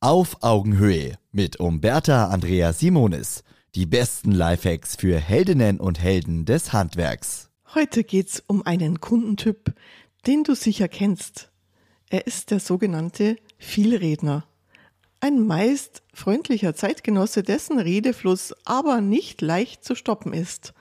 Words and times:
Auf 0.00 0.44
Augenhöhe 0.44 1.18
mit 1.32 1.58
Umberta 1.58 2.28
Andrea 2.28 2.72
Simonis. 2.72 3.42
Die 3.74 3.84
besten 3.84 4.30
Lifehacks 4.30 4.94
für 4.94 5.18
Heldinnen 5.18 5.80
und 5.80 5.98
Helden 6.00 6.44
des 6.44 6.72
Handwerks. 6.72 7.50
Heute 7.74 8.04
geht's 8.04 8.40
um 8.46 8.64
einen 8.64 9.00
Kundentyp, 9.00 9.74
den 10.24 10.44
du 10.44 10.54
sicher 10.54 10.86
kennst. 10.86 11.50
Er 12.10 12.28
ist 12.28 12.52
der 12.52 12.60
sogenannte 12.60 13.38
Vielredner. 13.58 14.46
Ein 15.18 15.44
meist 15.44 16.04
freundlicher 16.14 16.76
Zeitgenosse, 16.76 17.42
dessen 17.42 17.80
Redefluss 17.80 18.54
aber 18.64 19.00
nicht 19.00 19.42
leicht 19.42 19.84
zu 19.84 19.96
stoppen 19.96 20.32
ist. 20.32 20.74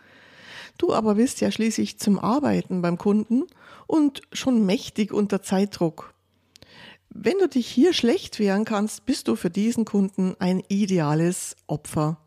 Du 0.77 0.93
aber 0.93 1.15
bist 1.15 1.41
ja 1.41 1.49
schließlich 1.49 1.97
zum 1.97 2.19
Arbeiten 2.19 2.83
beim 2.83 2.99
Kunden 2.99 3.45
und 3.87 4.21
schon 4.31 4.63
mächtig 4.63 5.11
unter 5.11 5.41
Zeitdruck. 5.41 6.13
Wenn 7.09 7.37
du 7.39 7.47
dich 7.47 7.67
hier 7.67 7.93
schlecht 7.93 8.39
wehren 8.39 8.65
kannst, 8.65 9.05
bist 9.05 9.27
du 9.27 9.35
für 9.35 9.49
diesen 9.49 9.85
Kunden 9.85 10.35
ein 10.39 10.61
ideales 10.67 11.55
Opfer. 11.67 12.17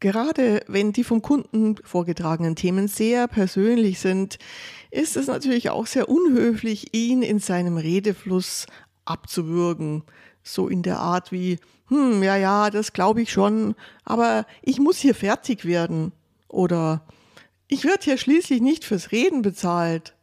Gerade 0.00 0.64
wenn 0.66 0.92
die 0.92 1.04
vom 1.04 1.22
Kunden 1.22 1.76
vorgetragenen 1.84 2.56
Themen 2.56 2.88
sehr 2.88 3.28
persönlich 3.28 4.00
sind, 4.00 4.38
ist 4.90 5.16
es 5.16 5.28
natürlich 5.28 5.70
auch 5.70 5.86
sehr 5.86 6.08
unhöflich, 6.08 6.92
ihn 6.92 7.22
in 7.22 7.38
seinem 7.38 7.76
Redefluss 7.76 8.66
abzuwürgen. 9.04 10.02
So 10.42 10.66
in 10.66 10.82
der 10.82 10.98
Art 10.98 11.30
wie, 11.30 11.60
hm, 11.86 12.20
ja, 12.22 12.36
ja, 12.36 12.70
das 12.70 12.92
glaube 12.92 13.22
ich 13.22 13.30
schon, 13.30 13.76
aber 14.04 14.44
ich 14.60 14.80
muss 14.80 14.98
hier 14.98 15.14
fertig 15.14 15.64
werden. 15.64 16.10
Oder 16.48 17.06
ich 17.68 17.84
werde 17.84 18.02
hier 18.02 18.18
schließlich 18.18 18.60
nicht 18.60 18.84
fürs 18.84 19.12
Reden 19.12 19.42
bezahlt. 19.42 20.16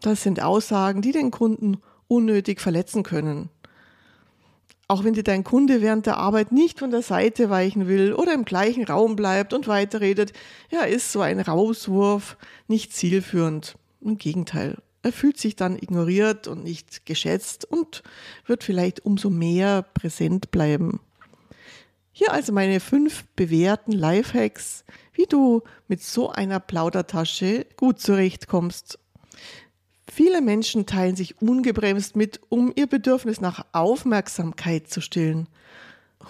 Das 0.00 0.24
sind 0.24 0.42
Aussagen, 0.42 1.02
die 1.02 1.12
den 1.12 1.30
Kunden 1.30 1.78
unnötig 2.08 2.60
verletzen 2.60 3.02
können. 3.02 3.50
Auch 4.86 5.02
wenn 5.02 5.14
dir 5.14 5.22
dein 5.22 5.44
Kunde 5.44 5.80
während 5.80 6.04
der 6.06 6.18
Arbeit 6.18 6.52
nicht 6.52 6.78
von 6.78 6.90
der 6.90 7.02
Seite 7.02 7.48
weichen 7.48 7.88
will 7.88 8.12
oder 8.12 8.34
im 8.34 8.44
gleichen 8.44 8.84
Raum 8.84 9.16
bleibt 9.16 9.54
und 9.54 9.66
weiterredet, 9.66 10.32
ja, 10.70 10.82
ist 10.82 11.10
so 11.10 11.22
ein 11.22 11.40
Rauswurf 11.40 12.36
nicht 12.68 12.92
zielführend. 12.92 13.76
Im 14.02 14.18
Gegenteil, 14.18 14.76
er 15.02 15.12
fühlt 15.12 15.38
sich 15.38 15.56
dann 15.56 15.76
ignoriert 15.76 16.48
und 16.48 16.62
nicht 16.62 17.06
geschätzt 17.06 17.64
und 17.64 18.02
wird 18.46 18.62
vielleicht 18.62 19.06
umso 19.06 19.30
mehr 19.30 19.82
präsent 19.82 20.50
bleiben. 20.50 21.00
Hier 22.12 22.32
also 22.32 22.52
meine 22.52 22.78
fünf 22.78 23.24
bewährten 23.34 23.92
Lifehacks, 23.92 24.84
wie 25.14 25.26
du 25.26 25.62
mit 25.88 26.02
so 26.02 26.30
einer 26.30 26.60
Plaudertasche 26.60 27.66
gut 27.76 28.00
zurechtkommst 28.00 28.98
Viele 30.16 30.42
Menschen 30.42 30.86
teilen 30.86 31.16
sich 31.16 31.42
ungebremst 31.42 32.14
mit, 32.14 32.40
um 32.48 32.72
ihr 32.76 32.86
Bedürfnis 32.86 33.40
nach 33.40 33.66
Aufmerksamkeit 33.72 34.86
zu 34.88 35.00
stillen. 35.00 35.48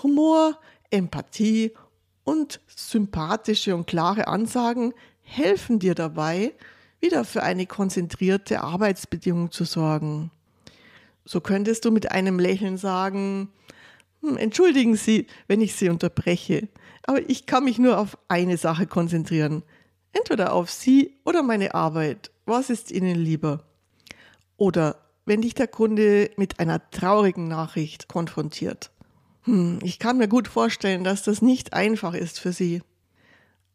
Humor, 0.02 0.58
Empathie 0.88 1.72
und 2.24 2.62
sympathische 2.66 3.74
und 3.74 3.86
klare 3.86 4.26
Ansagen 4.26 4.94
helfen 5.20 5.80
dir 5.80 5.94
dabei, 5.94 6.54
wieder 7.02 7.26
für 7.26 7.42
eine 7.42 7.66
konzentrierte 7.66 8.62
Arbeitsbedingung 8.62 9.50
zu 9.50 9.64
sorgen. 9.64 10.30
So 11.26 11.42
könntest 11.42 11.84
du 11.84 11.90
mit 11.90 12.10
einem 12.10 12.38
Lächeln 12.38 12.78
sagen, 12.78 13.50
hm, 14.22 14.38
entschuldigen 14.38 14.96
Sie, 14.96 15.26
wenn 15.46 15.60
ich 15.60 15.74
Sie 15.74 15.90
unterbreche, 15.90 16.68
aber 17.02 17.28
ich 17.28 17.44
kann 17.44 17.64
mich 17.64 17.78
nur 17.78 17.98
auf 17.98 18.16
eine 18.28 18.56
Sache 18.56 18.86
konzentrieren. 18.86 19.62
Entweder 20.14 20.54
auf 20.54 20.70
Sie 20.70 21.18
oder 21.26 21.42
meine 21.42 21.74
Arbeit. 21.74 22.30
Was 22.46 22.70
ist 22.70 22.90
Ihnen 22.90 23.16
lieber? 23.16 23.62
Oder 24.64 24.96
wenn 25.26 25.42
dich 25.42 25.52
der 25.52 25.68
Kunde 25.68 26.30
mit 26.38 26.58
einer 26.58 26.90
traurigen 26.90 27.48
Nachricht 27.48 28.08
konfrontiert. 28.08 28.92
Hm, 29.42 29.78
ich 29.82 29.98
kann 29.98 30.16
mir 30.16 30.26
gut 30.26 30.48
vorstellen, 30.48 31.04
dass 31.04 31.22
das 31.22 31.42
nicht 31.42 31.74
einfach 31.74 32.14
ist 32.14 32.40
für 32.40 32.52
Sie. 32.52 32.80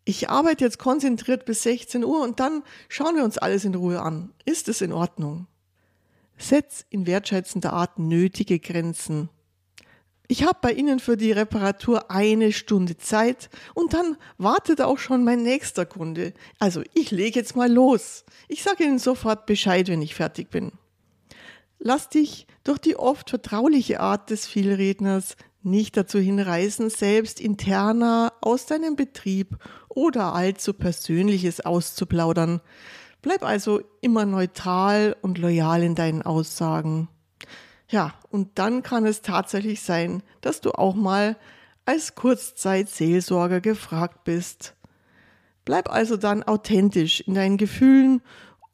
Ich 0.04 0.32
arbeite 0.32 0.64
jetzt 0.64 0.80
konzentriert 0.80 1.46
bis 1.46 1.62
16 1.62 2.04
Uhr 2.04 2.24
und 2.24 2.40
dann 2.40 2.64
schauen 2.88 3.16
wir 3.16 3.24
uns 3.24 3.38
alles 3.38 3.66
in 3.66 3.76
Ruhe 3.76 4.02
an. 4.02 4.34
Ist 4.46 4.68
es 4.68 4.82
in 4.82 4.92
Ordnung? 4.92 5.46
Setz 6.40 6.86
in 6.90 7.06
wertschätzender 7.06 7.72
Art 7.72 8.00
nötige 8.00 8.58
Grenzen. 8.58 9.30
Ich 10.28 10.44
habe 10.44 10.58
bei 10.60 10.74
Ihnen 10.74 11.00
für 11.00 11.18
die 11.18 11.32
Reparatur 11.32 12.10
eine 12.10 12.52
Stunde 12.52 12.98
Zeit 12.98 13.52
und 13.76 13.94
dann 13.94 14.18
wartet 14.40 14.82
auch 14.82 14.98
schon 14.98 15.24
mein 15.24 15.44
nächster 15.44 15.86
Kunde. 15.86 16.34
Also 16.58 16.82
ich 16.96 17.12
lege 17.12 17.40
jetzt 17.40 17.56
mal 17.56 17.72
los. 17.72 18.26
Ich 18.48 18.64
sage 18.64 18.86
Ihnen 18.86 18.98
sofort 18.98 19.46
Bescheid, 19.46 19.88
wenn 19.88 20.02
ich 20.02 20.16
fertig 20.16 20.50
bin. 20.50 20.72
Lass 21.80 22.10
dich 22.10 22.46
durch 22.64 22.80
die 22.80 22.98
oft 22.98 23.30
vertrauliche 23.30 24.02
Art 24.02 24.30
des 24.30 24.46
Vielredners 24.46 25.38
nicht 25.62 25.98
dazu 25.98 26.20
hinreißen, 26.20 26.90
selbst 26.90 27.40
interner 27.40 28.34
aus 28.42 28.66
deinem 28.66 28.96
Betrieb 28.96 29.58
oder 29.88 30.34
allzu 30.34 30.74
Persönliches 30.74 31.62
auszuplaudern. 31.62 32.62
Bleib 33.22 33.44
also 33.44 33.82
immer 34.02 34.26
neutral 34.26 35.16
und 35.22 35.38
loyal 35.38 35.84
in 35.84 35.96
deinen 35.96 36.22
Aussagen. 36.22 37.10
Ja, 37.90 38.14
und 38.30 38.60
dann 38.60 38.84
kann 38.84 39.06
es 39.06 39.22
tatsächlich 39.22 39.82
sein, 39.82 40.22
dass 40.42 40.62
du 40.62 40.72
auch 40.72 40.96
mal 40.96 41.38
als 41.86 42.16
Kurzzeitseelsorger 42.16 43.62
gefragt 43.62 44.24
bist. 44.24 44.76
Bleib 45.66 45.92
also 45.92 46.16
dann 46.16 46.44
authentisch 46.44 47.22
in 47.22 47.34
deinen 47.34 47.58
Gefühlen 47.58 48.22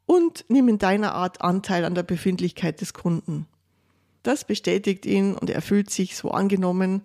und 0.06 0.46
nimm 0.50 0.68
in 0.68 0.78
deiner 0.78 1.14
Art 1.14 1.42
Anteil 1.42 1.86
an 1.86 1.96
der 1.96 2.04
Befindlichkeit 2.04 2.82
des 2.82 2.94
Kunden. 2.94 3.48
Das 4.24 4.44
bestätigt 4.44 5.06
ihn 5.06 5.36
und 5.36 5.50
er 5.50 5.62
fühlt 5.62 5.90
sich 5.90 6.16
so 6.16 6.32
angenommen 6.32 7.02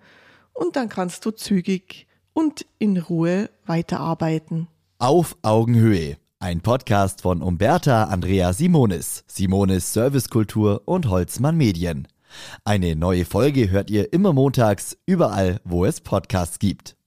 und 0.52 0.76
dann 0.76 0.88
kannst 0.88 1.24
du 1.26 1.30
zügig 1.30 2.06
und 2.32 2.66
in 2.78 2.96
Ruhe 2.96 3.50
weiterarbeiten. 3.66 4.68
Auf 4.98 5.36
Augenhöhe 5.42 6.16
ein 6.42 6.62
Podcast 6.62 7.20
von 7.20 7.42
Umberta 7.42 8.04
Andrea 8.04 8.54
Simonis, 8.54 9.24
Simonis 9.26 9.92
Servicekultur 9.92 10.80
und 10.86 11.06
Holzmann 11.10 11.58
Medien. 11.58 12.08
Eine 12.64 12.96
neue 12.96 13.26
Folge 13.26 13.70
hört 13.70 13.90
ihr 13.90 14.14
immer 14.14 14.32
montags, 14.32 14.96
überall, 15.04 15.60
wo 15.64 15.84
es 15.84 16.00
Podcasts 16.00 16.58
gibt. 16.58 16.96